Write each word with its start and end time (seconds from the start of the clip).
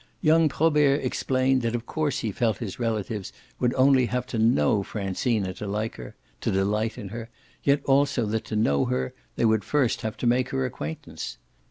Young 0.23 0.49
Probert 0.49 1.05
explained 1.05 1.61
that 1.61 1.75
of 1.75 1.85
course 1.85 2.21
he 2.21 2.31
felt 2.31 2.57
his 2.57 2.79
relatives 2.79 3.31
would 3.59 3.71
only 3.75 4.07
have 4.07 4.25
to 4.25 4.39
know 4.39 4.81
Francina 4.81 5.53
to 5.57 5.67
like 5.67 5.97
her, 5.97 6.15
to 6.41 6.49
delight 6.49 6.97
in 6.97 7.09
her, 7.09 7.29
yet 7.63 7.85
also 7.85 8.25
that 8.25 8.43
to 8.45 8.55
know 8.55 8.85
her 8.85 9.13
they 9.35 9.45
would 9.45 9.63
first 9.63 10.01
have 10.01 10.17
to 10.17 10.25
make 10.25 10.49
her 10.49 10.65
acquaintance. 10.65 11.37